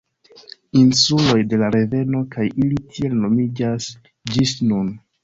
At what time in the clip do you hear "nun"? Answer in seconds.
4.73-4.91